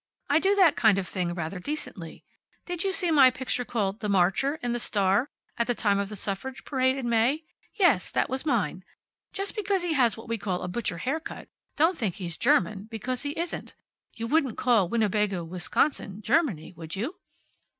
[0.31, 2.25] I do that kind of thing rather decently.
[2.65, 6.09] Did you see my picture called `The Marcher,' in the Star, at the time of
[6.09, 7.43] the suffrage parade in May?
[7.75, 8.83] Yes, that was mine.
[9.31, 13.21] Just because he has what we call a butcher haircut, don't think he's German, because
[13.21, 13.75] he isn't.
[14.15, 17.17] You wouldn't call Winnebago, Wisconsin, Germany, would you?"